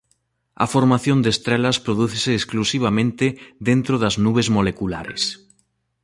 A 0.63 0.65
formación 0.73 1.17
de 1.21 1.29
estrelas 1.35 1.77
prodúcese 1.85 2.31
exclusivamente 2.35 3.25
dentro 3.69 3.95
das 4.03 4.15
nubes 4.25 4.47
moleculares. 4.55 5.23